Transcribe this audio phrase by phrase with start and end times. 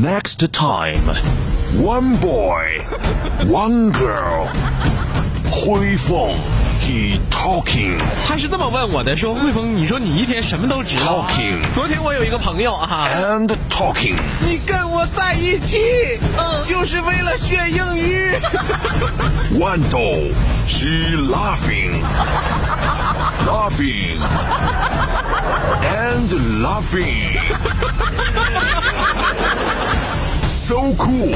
[0.00, 1.14] Next time,
[1.78, 2.80] one boy,
[3.46, 4.48] one girl.
[5.50, 6.34] 汇丰，
[6.80, 7.98] he talking。
[8.26, 11.26] 他是这么问我的，说汇丰，你说你一天什么都知道。
[11.28, 14.16] Talking 昨天我有一个朋友啊， And talking.
[14.40, 18.34] 你跟我在一起，嗯，就是为了学英语。
[19.58, 20.32] One doll,
[20.66, 22.02] she laughing,
[23.46, 24.18] laughing,
[25.82, 26.28] and
[26.60, 27.40] laughing.
[30.70, 31.34] So cool,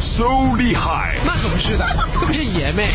[0.00, 1.16] ，so 厉害。
[1.24, 1.84] 那可不是的，
[2.20, 2.86] 这不是爷们。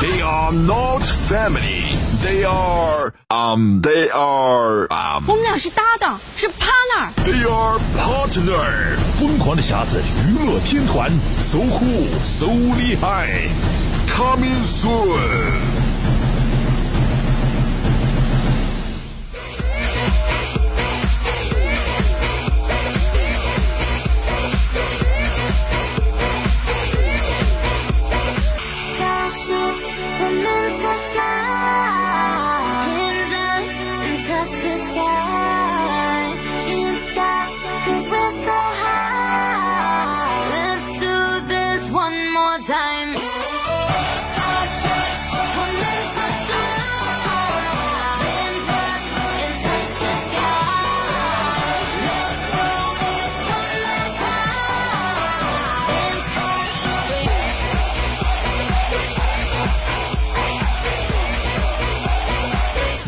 [0.00, 1.96] They are not family.
[2.22, 3.80] They are um.
[3.80, 5.24] They are um.
[5.28, 7.12] 我们俩是搭档，是 partner。
[7.24, 8.96] They are partner。
[9.18, 12.46] 疯狂的匣子娱乐天团，so cool，so
[12.78, 13.48] 厉害，
[14.08, 15.77] coming soon。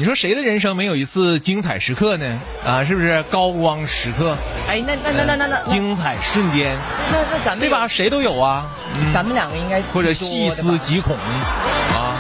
[0.02, 2.26] 你说谁的人生没有一次精彩时刻呢？
[2.66, 4.36] 啊，是不是高光时刻、
[4.68, 6.76] 哎，那那那那那那精彩瞬间，
[7.12, 7.88] 那那咱们对吧？？
[7.88, 8.66] 谁都有啊，
[9.14, 12.18] 咱们两个应该或者细思极恐啊。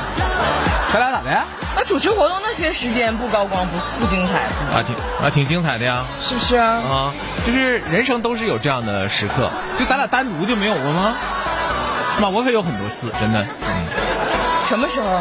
[0.94, 1.44] 咱俩咋的呀？
[1.76, 6.06] 那主持活动那些时间不高光不不精彩，啊，挺啊挺精彩的呀。
[6.22, 6.74] 是不是啊？
[6.88, 7.14] 啊，
[7.48, 11.16] 就是人生都是有这样的时刻，就咱俩单独就没有过吗？
[12.20, 13.44] 妈，我可有很多次，真的。
[14.70, 15.20] 什么时候？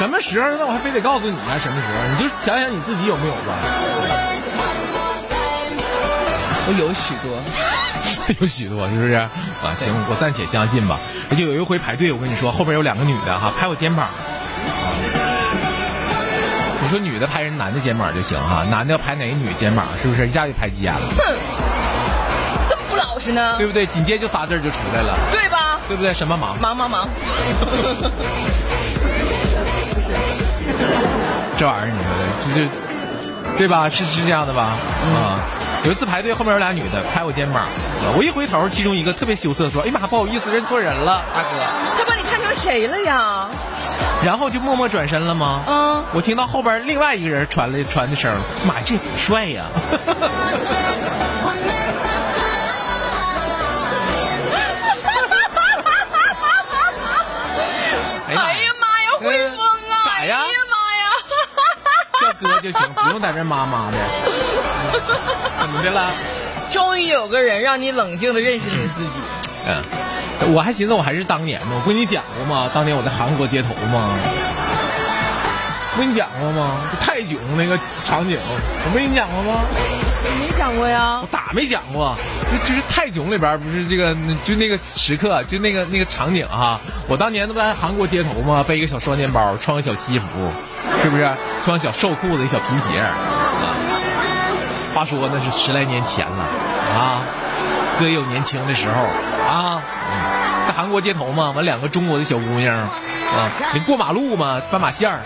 [0.00, 0.48] 什么时候？
[0.56, 1.60] 那我还非得告诉你啊？
[1.62, 2.00] 什么时候？
[2.08, 3.52] 你就想想你自己有没有吧？
[6.66, 7.28] 我有许多。
[8.40, 9.12] 有许多，是不是？
[9.12, 9.28] 啊，
[9.76, 10.98] 行，我暂且相信吧。
[11.28, 14.08] 而且有一回排队，我跟你说，后边有两个女的哈，拍我肩膀。
[16.80, 21.00] 你说女的拍人男的肩膀就行哈，男的要拍哪个女肩膀，是不是一下就拍急眼了？
[21.18, 21.24] 哼，
[22.70, 23.56] 这么不老实呢？
[23.58, 23.84] 对不对？
[23.84, 25.78] 紧接着就仨字儿就出来了，对吧？
[25.86, 26.14] 对不对？
[26.14, 26.58] 什么忙？
[26.58, 27.06] 忙忙忙！
[31.58, 32.22] 这玩意儿你说的，
[32.54, 33.88] 这这，对吧？
[33.90, 34.72] 是是这样的吧？
[35.14, 35.40] 啊，
[35.84, 37.68] 有一次排队，后面有俩女的拍我肩膀，啊
[38.16, 41.48] 我一回头，其中一个特别羞涩说：“哎呀妈，不好意思，认错人了，大哥。
[41.98, 43.48] 他把你看成谁了呀？”
[44.24, 45.62] 然后就默默转身了吗？
[45.66, 48.34] 嗯，我听到后边另外一个人传来传的声，
[48.66, 49.64] 妈，这帅呀！
[58.28, 59.69] 哎 哎呀妈呀，汇丰
[60.20, 60.36] 哎呀
[60.70, 61.08] 妈呀！
[62.20, 63.96] 叫哥就行，不用在这妈妈的。
[65.58, 66.12] 怎么的了？
[66.70, 69.10] 终于有个人让你冷静的认识你自己。
[69.66, 69.82] 嗯，
[70.54, 72.70] 我还寻思我还是当年呢，我跟你讲过吗？
[72.74, 74.10] 当年我在韩国街头吗？
[76.00, 76.80] 我跟你讲过吗？
[76.90, 79.60] 就泰囧那个场景，我没跟你讲过吗？
[80.40, 81.28] 没讲过呀我？
[81.30, 82.16] 咋没讲过？
[82.50, 88.64] 就就是泰囧里边不是这个，就那个时刻，就那个那个场景哈、我当年那不在韩国街头吗？
[88.66, 90.48] 背一个小双肩包，穿个小西服，
[91.02, 91.30] 是不是？
[91.62, 93.12] 穿小瘦裤子，一小皮鞋啊。
[94.94, 96.44] 话说那是十来年前了
[96.98, 97.20] 啊，
[97.98, 99.02] 哥有年轻的时候
[99.46, 105.20] 啊，嗯在韩国街头嘛，完两个中国的小姑娘啊，你过马路嘛，斑马线儿，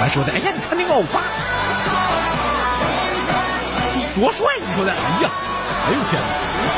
[0.00, 1.20] 完说的，哎呀，你看那个欧巴。
[4.16, 4.46] 多帅！
[4.58, 5.30] 你说的，哎呀，
[5.86, 6.26] 哎呦天哪！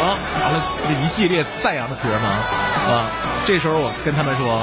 [0.03, 0.05] 啊，
[0.43, 2.28] 完了这一系列赞扬的歌嘛，
[2.93, 3.06] 啊，
[3.47, 4.62] 这时候我跟他们说，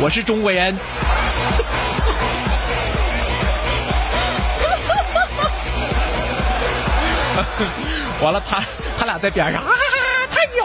[0.00, 0.76] 我是中国人。
[8.22, 8.62] 完了，他
[8.98, 9.70] 他俩在边上啊，
[10.30, 10.64] 太牛！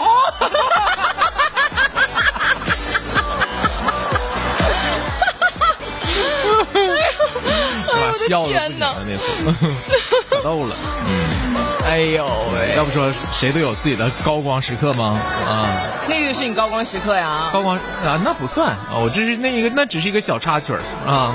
[8.30, 9.16] 笑的不行了那
[9.52, 9.74] 次，
[10.30, 10.76] 可逗了。
[11.06, 11.56] 嗯
[11.86, 12.24] 哎呦
[12.54, 15.18] 喂，要不说谁都有自己的高光时刻吗？
[15.48, 15.66] 啊，
[16.08, 17.50] 那个是你高光时刻呀？
[17.52, 20.80] 高光啊，那不算啊，我这是那一个，那只是一个小插曲儿
[21.10, 21.34] 啊。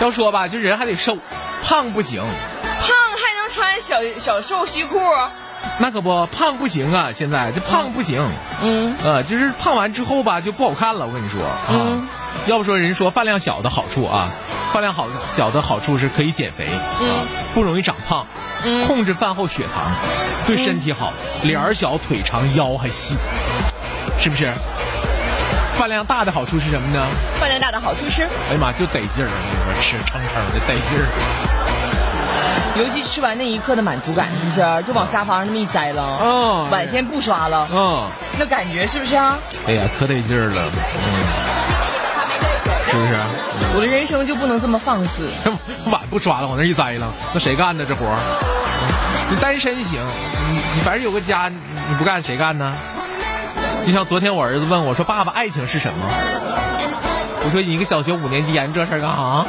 [0.00, 1.16] 要说吧，就人还得瘦，
[1.64, 5.00] 胖不行，胖还能穿小小瘦西裤？
[5.78, 7.10] 那可不，胖不行啊！
[7.12, 8.22] 现在这胖不行，
[8.62, 11.06] 嗯，呃，就是胖完之后吧，就不好看了。
[11.06, 12.08] 我跟你说啊，嗯
[12.46, 14.30] 要不说人说饭量小的好处啊，
[14.72, 16.68] 饭量好小的好处是可以减肥，
[17.00, 17.20] 嗯啊，
[17.52, 18.24] 不容易长胖，
[18.86, 19.84] 控制饭后血糖，
[20.46, 21.12] 对身体好，
[21.42, 23.16] 脸儿小腿长腰还细，
[24.20, 24.52] 是不是？
[25.76, 27.04] 饭量大的好处是什么呢？
[27.40, 31.06] 饭量大的好处是，哎呀妈，就得劲儿，我跟你说，吃撑撑的得劲儿。
[32.78, 34.84] 尤其吃完那一刻的满足感，是不是？
[34.86, 38.06] 就往沙发上那么一栽了，嗯碗先不刷了，嗯，
[38.38, 39.36] 那感觉是不是啊？
[39.66, 40.70] 哎呀，可得劲儿了，
[41.06, 41.10] 嗯，
[42.90, 43.16] 是不是？
[43.76, 45.28] 我的人生就不能这么放肆。
[45.90, 48.18] 碗不刷了，往那一栽了，那谁干的这活儿？
[49.30, 50.00] 你单身行，
[50.50, 51.56] 你你反正有个家，你
[51.88, 52.74] 你不干谁干呢？
[53.86, 56.04] 就像昨天我儿子问我说：“爸爸，爱情是什么？”
[57.42, 59.46] 我说：“你一个小学五年级研究这事儿干啥？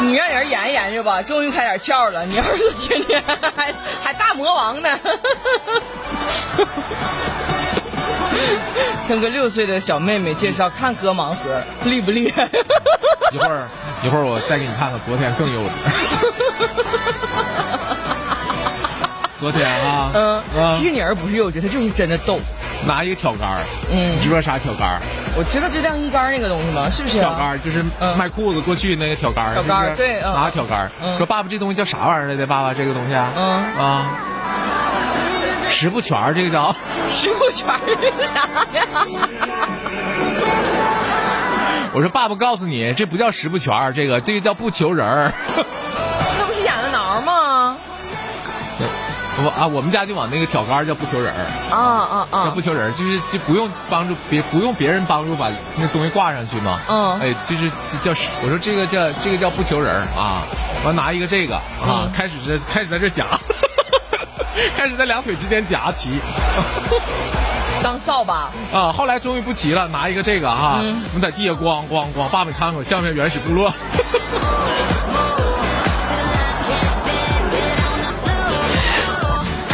[0.00, 2.24] 你让人研究研究吧，终于开点窍了。
[2.24, 3.22] 你儿子天天
[3.56, 4.88] 还还大魔王呢，
[9.08, 12.48] 跟个六岁的小妹妹介绍看哥盲盒，厉不厉害？
[13.32, 13.66] 一会儿
[14.04, 15.68] 一会儿我再给你看看，昨天更幼稚。
[19.40, 22.38] 昨天啊，嗯，啊其实你儿不是幼稚，他就是真的逗。
[22.86, 23.58] 拿一个挑杆儿，
[23.90, 25.00] 嗯你知道啥挑杆儿？
[25.36, 26.88] 我知道就晾衣杆那个东西吗？
[26.90, 32.46] 是不是、挑杆儿就是嗯卖裤子过去那个挑杆儿，挑杆儿对嗯拿个挑杆儿嗯说爸爸这东西叫啥玩意儿来的？
[32.46, 33.46] 爸爸这个东西啊，嗯
[33.76, 34.06] 啊，
[35.80, 36.74] 十不全儿这个叫。
[37.08, 39.06] 十不全是啥呀？
[41.92, 45.32] 我说爸爸告诉你，这不叫十不全儿，这个这个叫不求人儿。
[45.56, 47.76] 那不是痒痒挠吗？
[49.40, 52.60] 我啊，我们家就往那个挑杆儿叫不求人儿，啊啊叫啊不！
[52.60, 56.80] 求人儿，就是就不用帮助别不用别人帮助把那东西挂上去嘛。
[56.88, 57.70] 嗯哎，就是
[58.02, 58.10] 叫
[58.42, 60.42] 我说这个叫这个叫不求人儿啊，
[60.84, 61.62] 完拿一个这个啊，
[62.02, 63.24] 嗯开始在开始在这夹，
[64.76, 66.10] 开始在两腿之间夹骑。
[67.80, 73.72] 当扫把，啊，后来终于不骑了，拿一个这个哈，嗯我们在地下咣咣咣，爸爸你看看我像不像原始部落？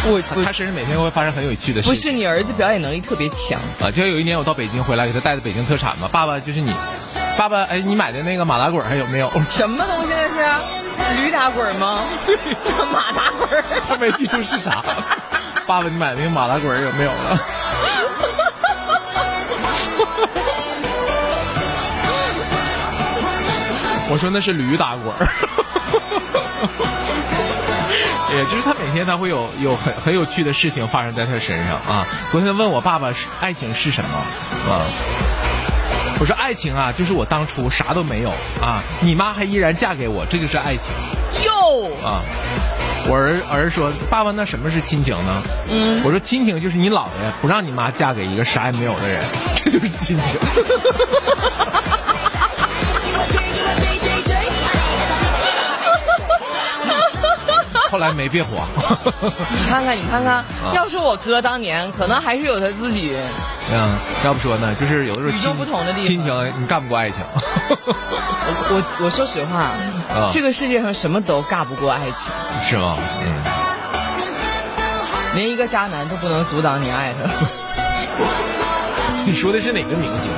[0.06, 1.94] 我他身上每天会发生很有趣的事情。
[1.94, 6.70] 不是你儿子表演能力特别强，啊，就像有一年我到北京回来，给他带的北京特产嘛，爸爸就是你，
[7.36, 9.30] 爸爸哎，你买的那个马打滚还有没有？
[9.50, 11.22] 什么东西那是？
[11.22, 12.00] 驴打滚吗？
[12.92, 13.62] 马打滚？
[13.88, 14.82] 他没记住是啥。
[15.66, 17.38] 爸爸，你买的那个马打滚有没有了？
[24.10, 25.26] 我说那是驴打滚儿。
[28.36, 32.06] 也就是他每天他会有有很很有趣的事情发生在他身上啊。
[32.30, 34.10] 昨天问我爸爸是爱情是什么
[34.72, 34.80] 啊？
[36.24, 40.90] 我说爱情啊，就是我当初啥都没有啊，你妈还依然嫁给我，这就是爱情
[41.44, 42.22] 哟，啊。
[43.06, 49.22] 我儿儿说：“爸爸，那什么是亲情呢？”嗯，我说：“亲情就是你姥爷不让你妈嫁给一个啥也没有的人，
[49.54, 50.40] 这就是亲情。”
[58.06, 58.66] 来没别慌，
[59.50, 63.16] 你看看，你看看，要是我哥当年，可能还是有他自己。
[63.72, 67.24] 嗯，要不说呢，就是有的时候与众亲不同的地方亲情你干不过爱情。
[67.70, 67.76] 我
[68.70, 69.70] 我我说实话，
[70.14, 72.30] 啊这个世界上什么都干不过爱情，
[72.68, 72.96] 是吗？
[73.22, 73.32] 嗯，
[75.34, 77.30] 连一个渣男都不能阻挡你爱他。
[79.26, 80.30] 你说的是哪个明星？